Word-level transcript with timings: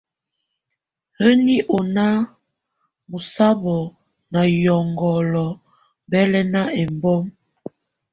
Həní 1.19 1.55
ɔná 1.77 2.05
mɔsábɔ 3.09 3.75
na 4.33 4.41
yɔngɔlɔ 4.63 5.45
bɛ́lɛ́na 6.09 6.61
ɛ́mbɔm. 6.79 7.23